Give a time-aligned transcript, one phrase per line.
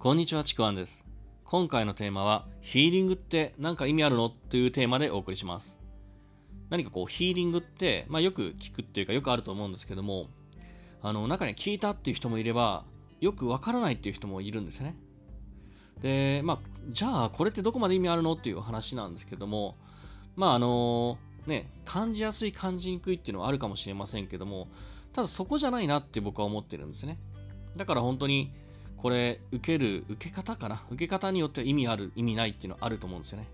[0.00, 1.04] こんにちは、ちくわんです。
[1.42, 4.28] 今回のテーマは、ヒーリングって何か意味あるの？
[4.28, 5.76] というテーマでお送りします。
[6.70, 10.28] 何かこう、ヒーリングって、まあ、よく聞くっていうかよくあると思うんですけども、
[11.02, 12.84] あの、中に聞いたっていう人もいれば、
[13.20, 14.94] よくわからないっていう人もいるんですね。
[16.00, 16.58] で、まあ、
[16.90, 18.34] じゃあ、これってどこまで意味あるの？
[18.34, 19.74] っていう話なんですけども、
[20.36, 21.18] まあ、あの、
[21.48, 24.68] ね、感じやすい、感じにくいっていうのはあるかもしれませんけども、
[25.12, 27.18] ただそこじゃないなって僕は思ってるんですね。
[27.76, 28.52] だから本当に、
[28.98, 30.84] これ、受ける、受け方かな？
[30.90, 33.48] 受け方によっては意味ある、意味ないっていうのはあると思うんですよね。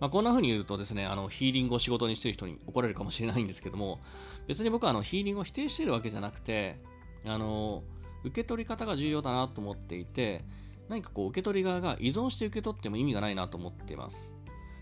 [0.00, 4.00] まあ、こんな風に言うとですね、あの、ヒーリングを仕事にしてる人に怒られるかもしれないんですけども、
[4.46, 6.80] 別に僕はあの、ヒーリングを否定しているわけじゃなくて、
[7.24, 7.82] あの、
[8.22, 10.44] 受け取り方が重要だなと思っていて、
[10.88, 14.34] 何かこう、受け取り側が依存して受け取っても意味がないなと思っています。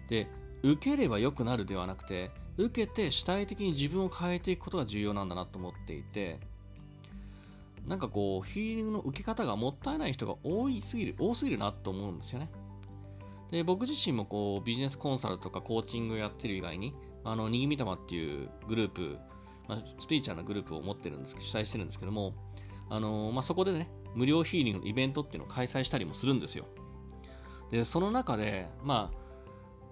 [0.09, 0.29] で、
[0.63, 6.39] 受ければ良くなるではなくて、受けて主体的に自分を変えていくことが重要なんだなと思っていて、
[7.87, 12.51] なんかこう、ヒーリングの受け方がもったいない人が多いすぎる、多すぎるなと思うんですよね。
[13.51, 19.19] で、僕自身もこう、ビジネスコンサルとかコーチングやってる以外に、あの、にぎみたまっていうグループ、
[19.69, 22.35] まあ、スピリチュアルなグループを持ってるんです、主催してるんですけども、
[22.89, 26.67] あのまあ、そこでね、無料ヒーリングのイベントっていうのを開催したりもするんですよ。
[27.71, 29.23] で、その中で、まあ、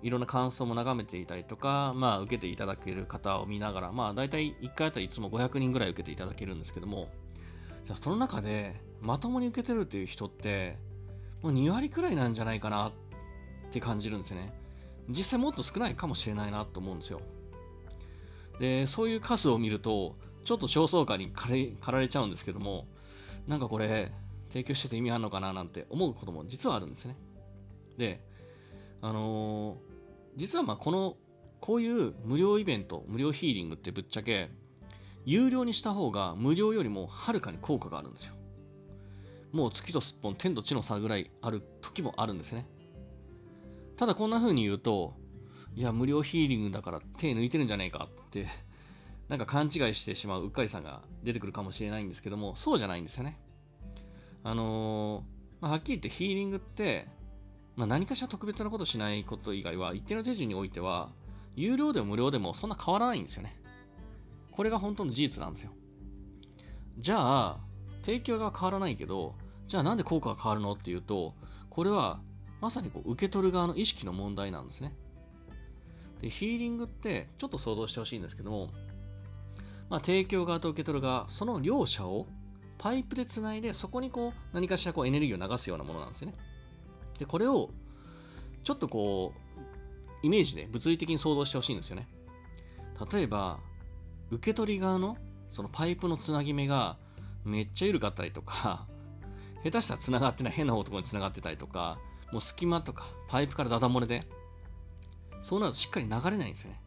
[0.03, 10.77] いろんな感想も眺めていたりとか、まあ、受けていただける方を見ながら、まあ、大体1回あたりいつも500人ぐらい受けていただけるんですけども、ゃその中でまともに受けてるっていう人って
[11.43, 12.93] もう2割くらいなんじゃないかなっ
[13.71, 14.53] て感じるんですよね。
[15.09, 17.21] 実際もっと少ないかもしれないなと思うんですよ。
[18.59, 22.87] でそういう数を見るとちょっと焦燥感に駆られちゃうんですけども
[23.47, 24.13] なんかこれ
[24.49, 27.17] 提供してて意味あるのかななんて思うことも実はあるんですね。
[27.97, 28.21] で
[29.01, 29.91] あのー
[30.37, 31.17] 実はまあこの
[31.61, 34.51] こういう無料イベント無料ヒーリングってぶっちゃけ
[35.25, 38.35] 有料にした方が無料よりもはるかに効果があるんですよ。
[39.53, 42.67] もう月とすっぽん天と地の差ぐらいある時もあるんですね。
[43.97, 45.15] ただこんな風に言うと、
[45.75, 48.47] いや、無料ヒーリングだから手抜いてるんじゃねえかって、
[49.29, 53.39] なんか勘違いしてしまううっかりさんが出てくるかもしれないんですけども、そうじゃないんですよね。
[54.43, 57.07] あのーまあ、はっきり言ってヒーリングって、
[57.77, 61.11] まあ、何かしら特別なことしないこと以外は、一定の手順においては、
[61.55, 63.60] 有料でも無料でもそんな変わらないんですよね。
[64.61, 65.71] これが本当の事実なんですよ。
[66.99, 67.61] じゃあ、
[68.03, 69.35] 提供が変わらないけど、
[69.67, 71.35] じゃあなんで効果が変わるのっていうと、
[71.71, 72.21] これは
[72.61, 74.95] まさにこう受け取る側の意識の問題なんですね。
[76.21, 78.69] で、ヒーリングってちょっと想像してほしいんですけども、
[79.89, 82.27] まあ、提供側と受け取る側、その両者を
[82.77, 86.35] パイプでつないで、そこにこう何かしらこうエネルギーを流すようなものなんですね。
[87.19, 87.71] で、これを
[88.63, 89.33] ちょっとこ
[90.23, 92.07] う、イメージで物理的に想像してほしいんですよね。
[93.11, 93.59] 例えば、
[94.31, 95.17] 受け取り側の
[95.51, 96.97] そのパイプのつなぎ目が
[97.45, 98.87] めっちゃ緩かったりとか、
[99.65, 101.99] 下手したらつながってない変な方ところにつながってたりとか、
[102.33, 104.27] もう隙間とかパイプからダダ漏れで、
[105.43, 106.81] そうなるとしっかり流れないんですよね。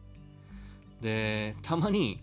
[1.00, 2.22] で、たまに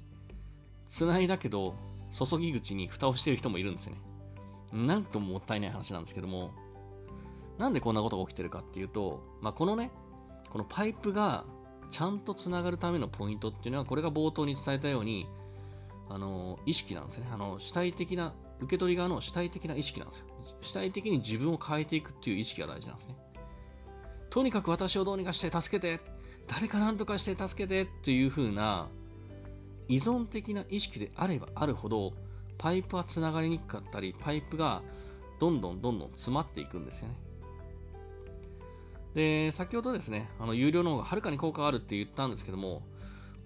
[0.88, 1.76] つないだけど
[2.12, 4.02] 注ぎ口に蓋をしてる人もいるんですよね。
[4.74, 6.52] なんとももったいない話なんですけども、
[7.58, 9.92] なんでこんなことが起きてるかっていうと、まあ、このね、
[10.50, 11.46] このパイプが
[11.92, 15.28] ちゃんとつながるためのポイントっていうのは、これが冒頭に伝えたように、
[16.10, 17.28] あの、意識なんですね。
[17.32, 20.26] あの、主体的な、受け取り側の主体的な意識なんですよ。
[20.62, 23.16] 主体的に自分を変えていくっていう意識が大事なんですね。
[24.30, 26.02] とにかく私をどうにかして助けて、
[26.48, 28.88] 誰か何とかして助けてっていう風な
[29.88, 32.14] 依存的な意識であればあるほど、
[32.58, 34.82] パイプはつながりにくかったり、パイプが
[35.40, 37.16] どんどんどんどん詰まっていくんですよね。
[39.14, 42.84] で、先ほどですね、あの有料の方がはるかに効果があるって言ったんですけども、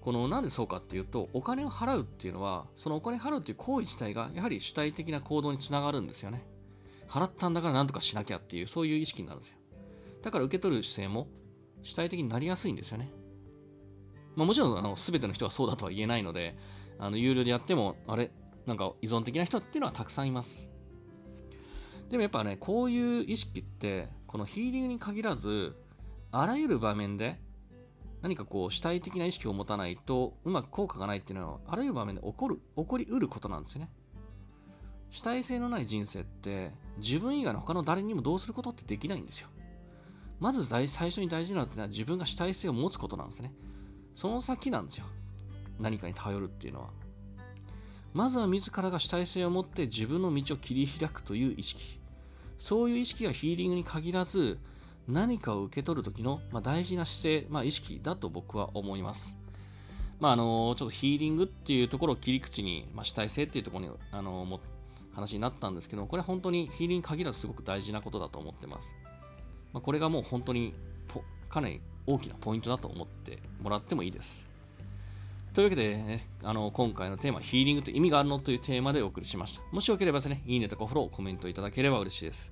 [0.02, 6.44] このなんでそうかっていうと、お金を払うっていうのは、そのお金払うっていう行為自体が、やはり主体的な行動につながるんですよね。
[7.08, 9.58] 払ったんだから何とかしなきゃっていう、そういう意識になるんですよ。
[10.22, 11.28] だから受け取る姿勢も
[11.84, 13.12] 主体的になりやすいんですよね。
[14.36, 16.56] まあ、もちろんあの全ての人はそうだとは言えないので、
[17.00, 18.32] あの有料でやっても、あれ、
[18.66, 20.68] なんか依存的な人っていうのはたくさんいます。
[22.10, 25.76] でもやっぱね、こういう意識って、このヒーリングに限らず、
[26.32, 27.40] あらゆる場面で
[28.22, 33.90] 何かこう主体的な意識を持たないとうまく効果がないっていうのはあらゆる場面で起こる起こりうることなんですよね。
[35.12, 39.48] 主体性のない人生って自分以外の他の誰にもどうすることってできないんですよ。
[40.40, 43.54] まず最初に大事なのってのは自分が主体性を持つことなんですね。
[44.14, 45.06] その先なんですよ。
[45.80, 46.90] 何かに頼るっていうのは。
[48.14, 52.00] まずは自らが主体性を持って自分の道を切り開くという意識。
[52.60, 54.58] そういう意識がヒーリングに限らず
[55.08, 59.36] 何かを受け取る時の、まあ、大事な姿勢、まあ、意識だと僕は思います。
[60.20, 64.62] まあ、あのちょっとヒーリングっていうところを切り口に、まあ、主体性っていうところにあのも
[65.14, 68.88] 話になったんですけどこれは本当にヒーリング限らずすごく大事なことだと思ってます。
[69.74, 70.74] まあ、これがもう本当に
[71.50, 74.44] かなり大きなポイントだと思ってもらってもいいです。
[75.56, 79.64] というわけで、ね、あの今回のテーマ、ヒーリングと意味があるのというテーマでお送りしました。
[79.72, 82.52] もしよければですね、いいねとかフォロー、コメントいただければ嬉しいです。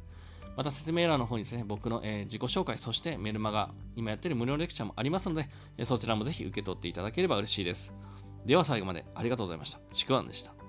[0.56, 5.50] また説明欄の方にですね、僕の、えー、自己紹介、そしてメルマガ、今やってる無料レクチャーもありますので、
[5.84, 7.92] そちらもぜひ受け取っていただければ嬉しいです。
[8.46, 9.80] では最後までありがとうございました。
[9.92, 10.63] ちくわんでした。